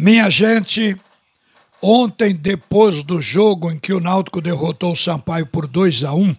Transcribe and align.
Minha 0.00 0.30
gente, 0.30 0.96
ontem, 1.82 2.32
depois 2.32 3.02
do 3.02 3.20
jogo 3.20 3.68
em 3.68 3.76
que 3.76 3.92
o 3.92 3.98
Náutico 3.98 4.40
derrotou 4.40 4.92
o 4.92 4.96
Sampaio 4.96 5.44
por 5.44 5.66
2 5.66 6.04
a 6.04 6.14
1 6.14 6.36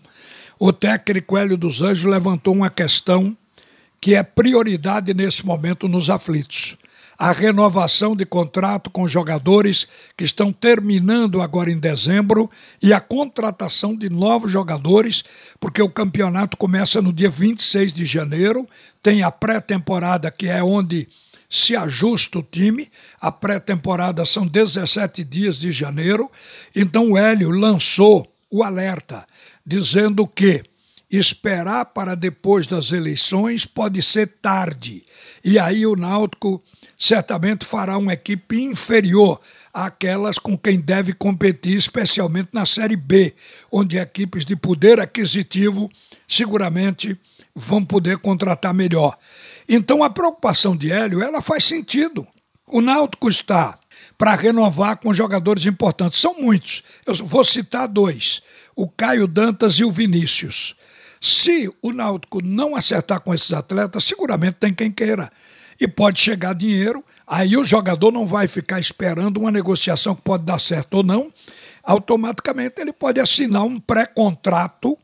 o 0.57 0.71
técnico 0.71 1.37
Hélio 1.37 1.57
dos 1.57 1.81
Anjos 1.81 2.05
levantou 2.05 2.53
uma 2.53 2.69
questão 2.69 3.35
que 3.99 4.15
é 4.15 4.23
prioridade 4.23 5.13
nesse 5.13 5.45
momento 5.45 5.89
nos 5.89 6.09
aflitos. 6.09 6.77
A 7.17 7.33
renovação 7.33 8.15
de 8.15 8.25
contrato 8.25 8.89
com 8.89 9.05
jogadores 9.05 9.85
que 10.15 10.23
estão 10.23 10.53
terminando 10.53 11.41
agora 11.41 11.69
em 11.69 11.77
dezembro 11.77 12.49
e 12.81 12.93
a 12.93 13.01
contratação 13.01 13.93
de 13.93 14.09
novos 14.09 14.53
jogadores, 14.53 15.21
porque 15.59 15.81
o 15.81 15.89
campeonato 15.89 16.55
começa 16.55 17.01
no 17.01 17.11
dia 17.11 17.29
26 17.29 17.91
de 17.91 18.05
janeiro, 18.05 18.65
tem 19.03 19.21
a 19.21 19.29
pré-temporada 19.29 20.31
que 20.31 20.47
é 20.47 20.63
onde 20.63 21.09
se 21.49 21.75
ajusta 21.75 22.39
o 22.39 22.43
time. 22.43 22.89
A 23.19 23.31
pré-temporada 23.31 24.23
são 24.25 24.45
17 24.45 25.23
dias 25.23 25.57
de 25.57 25.71
janeiro. 25.71 26.31
Então 26.75 27.11
o 27.11 27.17
Hélio 27.17 27.49
lançou 27.49 28.31
o 28.49 28.63
alerta 28.63 29.25
dizendo 29.65 30.27
que 30.27 30.63
esperar 31.11 31.85
para 31.85 32.15
depois 32.15 32.67
das 32.67 32.91
eleições 32.91 33.65
pode 33.65 34.01
ser 34.03 34.27
tarde. 34.41 35.03
E 35.43 35.57
aí 35.57 35.85
o 35.85 35.95
Náutico 35.95 36.63
certamente 36.97 37.65
fará 37.65 37.97
uma 37.97 38.13
equipe 38.13 38.61
inferior 38.61 39.39
àquelas 39.73 40.37
com 40.37 40.57
quem 40.57 40.79
deve 40.79 41.13
competir, 41.13 41.77
especialmente 41.77 42.49
na 42.53 42.65
Série 42.65 42.95
B, 42.95 43.33
onde 43.71 43.97
equipes 43.97 44.45
de 44.45 44.55
poder 44.55 44.99
aquisitivo 44.99 45.89
seguramente 46.27 47.17
vão 47.55 47.83
poder 47.83 48.17
contratar 48.17 48.73
melhor. 48.73 49.17
Então 49.71 50.03
a 50.03 50.09
preocupação 50.09 50.75
de 50.75 50.91
Hélio, 50.91 51.21
ela 51.21 51.43
faz 51.43 51.63
sentido. 51.63 52.27
O 52.65 52.81
Náutico 52.81 53.29
está 53.29 53.77
para 54.17 54.33
renovar 54.33 54.97
com 54.97 55.13
jogadores 55.13 55.67
importantes. 55.67 56.19
São 56.19 56.33
muitos. 56.33 56.83
Eu 57.05 57.13
vou 57.13 57.45
citar 57.45 57.87
dois: 57.87 58.41
o 58.75 58.89
Caio 58.89 59.27
Dantas 59.27 59.75
e 59.75 59.85
o 59.85 59.91
Vinícius. 59.91 60.75
Se 61.21 61.71
o 61.83 61.91
Náutico 61.91 62.43
não 62.43 62.75
acertar 62.75 63.19
com 63.21 63.31
esses 63.31 63.53
atletas, 63.53 64.03
seguramente 64.03 64.57
tem 64.59 64.73
quem 64.73 64.91
queira. 64.91 65.29
E 65.79 65.87
pode 65.87 66.19
chegar 66.19 66.53
dinheiro, 66.53 67.03
aí 67.25 67.55
o 67.55 67.63
jogador 67.63 68.11
não 68.11 68.25
vai 68.25 68.47
ficar 68.47 68.79
esperando 68.79 69.37
uma 69.37 69.51
negociação 69.51 70.15
que 70.15 70.21
pode 70.21 70.43
dar 70.43 70.59
certo 70.59 70.95
ou 70.95 71.03
não. 71.03 71.31
Automaticamente 71.83 72.81
ele 72.81 72.91
pode 72.91 73.19
assinar 73.19 73.63
um 73.63 73.77
pré-contrato 73.77 74.97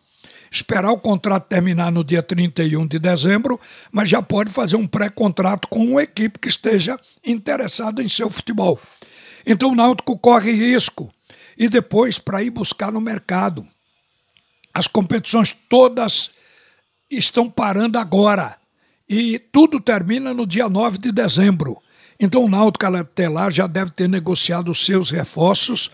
esperar 0.55 0.91
o 0.91 0.97
contrato 0.97 1.47
terminar 1.47 1.91
no 1.91 2.03
dia 2.03 2.23
31 2.23 2.87
de 2.87 2.99
dezembro, 2.99 3.59
mas 3.91 4.09
já 4.09 4.21
pode 4.21 4.51
fazer 4.51 4.75
um 4.75 4.87
pré-contrato 4.87 5.67
com 5.67 5.85
uma 5.85 6.03
equipe 6.03 6.39
que 6.39 6.47
esteja 6.47 6.99
interessada 7.25 8.01
em 8.01 8.07
seu 8.07 8.29
futebol. 8.29 8.79
Então 9.45 9.71
o 9.71 9.75
Náutico 9.75 10.17
corre 10.17 10.51
risco. 10.51 11.13
E 11.57 11.69
depois, 11.69 12.19
para 12.19 12.43
ir 12.43 12.49
buscar 12.49 12.91
no 12.91 12.99
mercado. 12.99 13.65
As 14.73 14.87
competições 14.87 15.55
todas 15.69 16.31
estão 17.09 17.49
parando 17.49 17.97
agora. 17.97 18.57
E 19.07 19.39
tudo 19.39 19.79
termina 19.79 20.33
no 20.33 20.45
dia 20.45 20.67
9 20.67 20.97
de 20.97 21.11
dezembro. 21.11 21.81
Então 22.19 22.43
o 22.43 22.49
Náutico 22.49 22.85
até 22.85 23.29
lá 23.29 23.49
já 23.49 23.67
deve 23.67 23.91
ter 23.91 24.09
negociado 24.09 24.71
os 24.71 24.85
seus 24.85 25.11
reforços, 25.11 25.91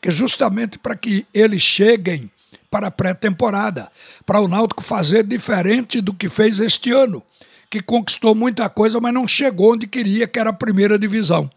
que 0.00 0.10
justamente 0.10 0.78
para 0.78 0.96
que 0.96 1.26
eles 1.32 1.62
cheguem 1.62 2.30
para 2.70 2.88
a 2.88 2.90
pré-temporada, 2.90 3.90
para 4.26 4.40
o 4.40 4.48
Náutico 4.48 4.82
fazer 4.82 5.24
diferente 5.24 6.00
do 6.00 6.12
que 6.12 6.28
fez 6.28 6.58
este 6.58 6.90
ano, 6.90 7.22
que 7.70 7.80
conquistou 7.80 8.34
muita 8.34 8.68
coisa, 8.68 9.00
mas 9.00 9.14
não 9.14 9.26
chegou 9.26 9.72
onde 9.74 9.86
queria, 9.86 10.26
que 10.26 10.38
era 10.38 10.50
a 10.50 10.54
primeira 10.54 10.98
divisão. 10.98 11.50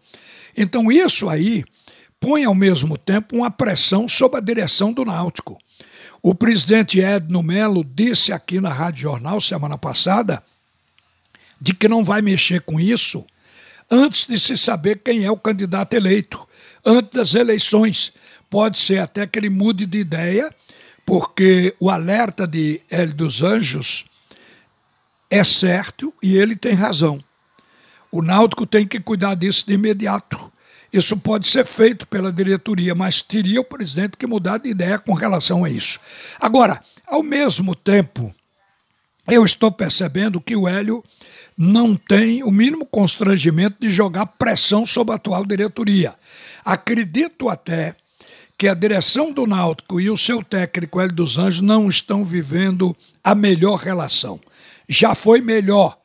Então 0.56 0.90
isso 0.90 1.28
aí 1.28 1.64
põe 2.20 2.44
ao 2.44 2.54
mesmo 2.54 2.96
tempo 2.98 3.36
uma 3.36 3.50
pressão 3.50 4.08
sobre 4.08 4.38
a 4.38 4.42
direção 4.42 4.92
do 4.92 5.04
Náutico. 5.04 5.58
O 6.20 6.34
presidente 6.34 7.00
Edno 7.00 7.42
Melo 7.42 7.84
disse 7.84 8.32
aqui 8.32 8.60
na 8.60 8.72
Rádio 8.72 9.02
Jornal 9.02 9.40
semana 9.40 9.78
passada 9.78 10.42
de 11.60 11.72
que 11.72 11.88
não 11.88 12.02
vai 12.02 12.20
mexer 12.20 12.60
com 12.62 12.78
isso 12.80 13.24
antes 13.90 14.26
de 14.26 14.38
se 14.38 14.56
saber 14.56 15.00
quem 15.04 15.24
é 15.24 15.30
o 15.30 15.36
candidato 15.36 15.94
eleito, 15.94 16.46
antes 16.84 17.10
das 17.12 17.34
eleições. 17.34 18.12
Pode 18.50 18.78
ser 18.78 18.98
até 18.98 19.26
que 19.26 19.38
ele 19.38 19.50
mude 19.50 19.86
de 19.86 19.98
ideia 19.98 20.52
porque 21.08 21.74
o 21.80 21.88
alerta 21.88 22.46
de 22.46 22.82
Hélio 22.90 23.14
dos 23.14 23.42
Anjos 23.42 24.04
é 25.30 25.42
certo 25.42 26.12
e 26.22 26.36
ele 26.36 26.54
tem 26.54 26.74
razão. 26.74 27.18
O 28.12 28.20
Náutico 28.20 28.66
tem 28.66 28.86
que 28.86 29.00
cuidar 29.00 29.34
disso 29.34 29.66
de 29.66 29.72
imediato. 29.72 30.52
Isso 30.92 31.16
pode 31.16 31.48
ser 31.48 31.64
feito 31.64 32.06
pela 32.06 32.30
diretoria, 32.30 32.94
mas 32.94 33.22
teria 33.22 33.58
o 33.58 33.64
presidente 33.64 34.18
que 34.18 34.26
mudar 34.26 34.58
de 34.58 34.68
ideia 34.68 34.98
com 34.98 35.14
relação 35.14 35.64
a 35.64 35.70
isso. 35.70 35.98
Agora, 36.38 36.78
ao 37.06 37.22
mesmo 37.22 37.74
tempo, 37.74 38.30
eu 39.26 39.46
estou 39.46 39.72
percebendo 39.72 40.42
que 40.42 40.56
o 40.56 40.68
Hélio 40.68 41.02
não 41.56 41.96
tem 41.96 42.42
o 42.42 42.50
mínimo 42.50 42.84
constrangimento 42.84 43.78
de 43.80 43.88
jogar 43.88 44.26
pressão 44.26 44.84
sobre 44.84 45.14
a 45.14 45.16
atual 45.16 45.46
diretoria. 45.46 46.14
Acredito 46.62 47.48
até 47.48 47.96
que 48.58 48.66
a 48.66 48.74
direção 48.74 49.32
do 49.32 49.46
Náutico 49.46 50.00
e 50.00 50.10
o 50.10 50.18
seu 50.18 50.42
técnico 50.42 51.00
Hélio 51.00 51.14
dos 51.14 51.38
Anjos 51.38 51.60
não 51.60 51.88
estão 51.88 52.24
vivendo 52.24 52.94
a 53.22 53.32
melhor 53.32 53.76
relação. 53.76 54.40
Já 54.88 55.14
foi 55.14 55.40
melhor, 55.40 55.96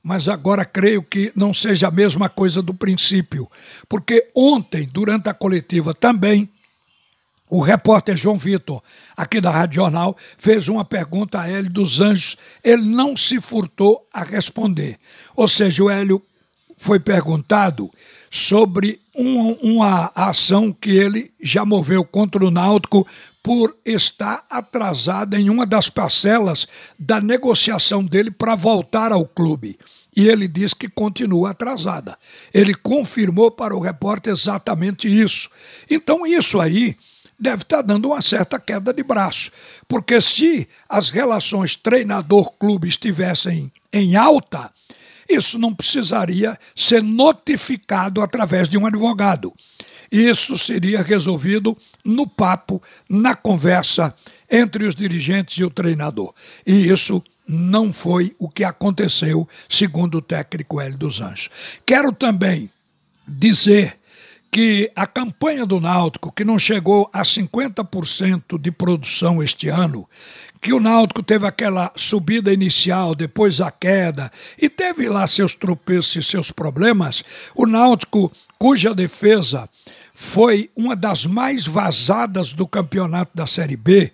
mas 0.00 0.28
agora 0.28 0.64
creio 0.64 1.02
que 1.02 1.32
não 1.34 1.52
seja 1.52 1.88
a 1.88 1.90
mesma 1.90 2.28
coisa 2.28 2.62
do 2.62 2.72
princípio, 2.72 3.50
porque 3.88 4.30
ontem, 4.36 4.88
durante 4.90 5.28
a 5.28 5.34
coletiva 5.34 5.92
também, 5.92 6.48
o 7.50 7.60
repórter 7.60 8.16
João 8.16 8.36
Vitor, 8.36 8.80
aqui 9.16 9.40
da 9.40 9.50
Rádio 9.50 9.76
Jornal, 9.76 10.16
fez 10.38 10.68
uma 10.68 10.84
pergunta 10.84 11.40
a 11.40 11.48
Hélio 11.48 11.68
dos 11.68 12.00
Anjos. 12.00 12.36
Ele 12.62 12.82
não 12.82 13.16
se 13.16 13.40
furtou 13.40 14.06
a 14.12 14.22
responder. 14.22 14.96
Ou 15.34 15.48
seja, 15.48 15.82
o 15.82 15.90
Hélio 15.90 16.22
foi 16.76 17.00
perguntado 17.00 17.90
sobre 18.30 19.00
uma, 19.20 20.10
ação 20.14 20.72
que 20.72 20.90
ele 20.90 21.30
já 21.42 21.64
moveu 21.64 22.04
contra 22.04 22.44
o 22.44 22.50
Náutico 22.50 23.06
por 23.42 23.76
estar 23.84 24.44
atrasada 24.50 25.38
em 25.38 25.50
uma 25.50 25.66
das 25.66 25.88
parcelas 25.88 26.66
da 26.98 27.20
negociação 27.20 28.04
dele 28.04 28.30
para 28.30 28.54
voltar 28.54 29.12
ao 29.12 29.26
clube. 29.26 29.78
E 30.16 30.28
ele 30.28 30.48
diz 30.48 30.74
que 30.74 30.88
continua 30.88 31.50
atrasada. 31.50 32.18
Ele 32.52 32.74
confirmou 32.74 33.50
para 33.50 33.74
o 33.74 33.80
repórter 33.80 34.32
exatamente 34.32 35.08
isso. 35.08 35.48
Então, 35.88 36.26
isso 36.26 36.60
aí 36.60 36.96
deve 37.38 37.62
estar 37.62 37.80
dando 37.82 38.08
uma 38.08 38.20
certa 38.20 38.58
queda 38.58 38.92
de 38.92 39.02
braço. 39.02 39.50
Porque 39.88 40.20
se 40.20 40.68
as 40.88 41.08
relações 41.08 41.76
treinador-clube 41.76 42.88
estivessem 42.88 43.72
em 43.92 44.16
alta, 44.16 44.70
isso 45.30 45.58
não 45.58 45.74
precisaria 45.74 46.58
ser 46.74 47.02
notificado 47.02 48.20
através 48.20 48.68
de 48.68 48.76
um 48.76 48.86
advogado. 48.86 49.54
Isso 50.10 50.58
seria 50.58 51.02
resolvido 51.02 51.76
no 52.04 52.26
papo, 52.26 52.82
na 53.08 53.34
conversa 53.34 54.12
entre 54.50 54.86
os 54.86 54.94
dirigentes 54.94 55.56
e 55.58 55.64
o 55.64 55.70
treinador. 55.70 56.34
E 56.66 56.88
isso 56.88 57.22
não 57.46 57.92
foi 57.92 58.34
o 58.38 58.48
que 58.48 58.64
aconteceu, 58.64 59.48
segundo 59.68 60.18
o 60.18 60.22
técnico 60.22 60.80
Hélio 60.80 60.98
dos 60.98 61.20
Anjos. 61.20 61.48
Quero 61.86 62.12
também 62.12 62.68
dizer 63.26 63.98
que 64.50 64.90
a 64.96 65.06
campanha 65.06 65.64
do 65.64 65.80
Náutico, 65.80 66.32
que 66.32 66.44
não 66.44 66.58
chegou 66.58 67.08
a 67.12 67.22
50% 67.22 68.60
de 68.60 68.72
produção 68.72 69.40
este 69.40 69.68
ano, 69.68 70.08
que 70.60 70.72
o 70.72 70.80
Náutico 70.80 71.22
teve 71.22 71.46
aquela 71.46 71.90
subida 71.96 72.52
inicial, 72.52 73.14
depois 73.14 73.60
a 73.60 73.70
queda, 73.70 74.30
e 74.60 74.68
teve 74.68 75.08
lá 75.08 75.26
seus 75.26 75.54
tropeços 75.54 76.16
e 76.16 76.22
seus 76.22 76.50
problemas, 76.50 77.24
o 77.54 77.66
Náutico, 77.66 78.30
cuja 78.58 78.94
defesa 78.94 79.68
foi 80.12 80.70
uma 80.76 80.94
das 80.94 81.24
mais 81.24 81.66
vazadas 81.66 82.52
do 82.52 82.66
campeonato 82.66 83.30
da 83.34 83.46
Série 83.46 83.76
B, 83.76 84.12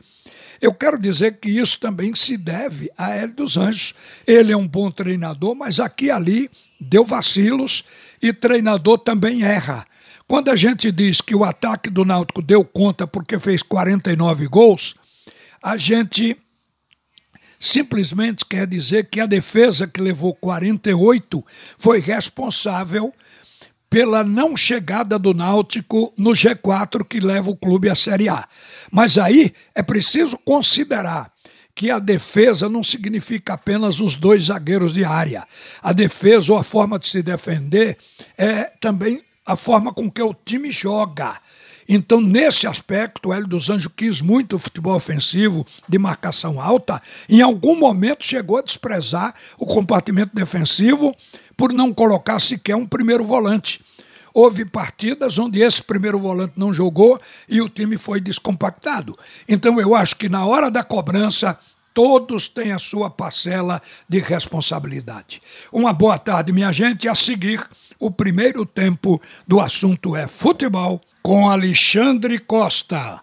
eu 0.60 0.72
quero 0.72 0.98
dizer 0.98 1.38
que 1.38 1.50
isso 1.50 1.78
também 1.78 2.14
se 2.14 2.36
deve 2.36 2.90
a 2.96 3.10
Hélio 3.10 3.34
dos 3.34 3.56
Anjos. 3.56 3.94
Ele 4.26 4.52
é 4.52 4.56
um 4.56 4.66
bom 4.66 4.90
treinador, 4.90 5.54
mas 5.54 5.78
aqui 5.78 6.06
e 6.06 6.10
ali 6.10 6.50
deu 6.80 7.04
vacilos 7.04 7.84
e 8.22 8.32
treinador 8.32 8.98
também 8.98 9.42
erra. 9.42 9.86
Quando 10.26 10.50
a 10.50 10.56
gente 10.56 10.90
diz 10.90 11.20
que 11.20 11.34
o 11.34 11.44
ataque 11.44 11.90
do 11.90 12.04
Náutico 12.04 12.42
deu 12.42 12.64
conta 12.64 13.06
porque 13.06 13.38
fez 13.38 13.62
49 13.62 14.48
gols, 14.48 14.94
a 15.66 15.76
gente 15.76 16.36
simplesmente 17.58 18.46
quer 18.46 18.68
dizer 18.68 19.10
que 19.10 19.18
a 19.18 19.26
defesa 19.26 19.84
que 19.84 20.00
levou 20.00 20.32
48 20.32 21.44
foi 21.76 21.98
responsável 21.98 23.12
pela 23.90 24.22
não 24.22 24.56
chegada 24.56 25.18
do 25.18 25.34
Náutico 25.34 26.12
no 26.16 26.30
G4 26.30 27.04
que 27.04 27.18
leva 27.18 27.50
o 27.50 27.56
clube 27.56 27.90
à 27.90 27.96
Série 27.96 28.28
A. 28.28 28.48
Mas 28.92 29.18
aí 29.18 29.52
é 29.74 29.82
preciso 29.82 30.38
considerar 30.38 31.32
que 31.74 31.90
a 31.90 31.98
defesa 31.98 32.68
não 32.68 32.84
significa 32.84 33.54
apenas 33.54 33.98
os 33.98 34.16
dois 34.16 34.44
zagueiros 34.44 34.94
de 34.94 35.04
área. 35.04 35.44
A 35.82 35.92
defesa 35.92 36.52
ou 36.52 36.58
a 36.60 36.62
forma 36.62 36.96
de 36.96 37.08
se 37.08 37.24
defender 37.24 37.98
é 38.38 38.70
também 38.80 39.20
a 39.44 39.56
forma 39.56 39.92
com 39.92 40.08
que 40.08 40.22
o 40.22 40.32
time 40.32 40.70
joga. 40.70 41.40
Então, 41.88 42.20
nesse 42.20 42.66
aspecto, 42.66 43.28
o 43.28 43.32
Hélio 43.32 43.46
dos 43.46 43.70
Anjos 43.70 43.92
quis 43.94 44.20
muito 44.20 44.56
o 44.56 44.58
futebol 44.58 44.96
ofensivo 44.96 45.66
de 45.88 45.98
marcação 45.98 46.60
alta. 46.60 47.00
Em 47.28 47.40
algum 47.40 47.76
momento 47.78 48.26
chegou 48.26 48.58
a 48.58 48.62
desprezar 48.62 49.34
o 49.58 49.66
compartimento 49.66 50.34
defensivo 50.34 51.14
por 51.56 51.72
não 51.72 51.92
colocar 51.92 52.40
sequer 52.40 52.76
um 52.76 52.86
primeiro 52.86 53.24
volante. 53.24 53.80
Houve 54.34 54.66
partidas 54.66 55.38
onde 55.38 55.62
esse 55.62 55.82
primeiro 55.82 56.18
volante 56.18 56.54
não 56.56 56.72
jogou 56.72 57.18
e 57.48 57.62
o 57.62 57.70
time 57.70 57.96
foi 57.96 58.20
descompactado. 58.20 59.16
Então, 59.48 59.80
eu 59.80 59.94
acho 59.94 60.16
que 60.16 60.28
na 60.28 60.44
hora 60.44 60.70
da 60.70 60.84
cobrança, 60.84 61.58
todos 61.96 62.46
têm 62.46 62.72
a 62.72 62.78
sua 62.78 63.08
parcela 63.08 63.80
de 64.06 64.20
responsabilidade. 64.20 65.40
Uma 65.72 65.94
boa 65.94 66.18
tarde, 66.18 66.52
minha 66.52 66.70
gente. 66.70 67.08
A 67.08 67.14
seguir, 67.14 67.66
o 67.98 68.10
primeiro 68.10 68.66
tempo 68.66 69.18
do 69.48 69.58
assunto 69.58 70.14
é 70.14 70.28
futebol 70.28 71.00
com 71.22 71.48
Alexandre 71.48 72.38
Costa. 72.38 73.18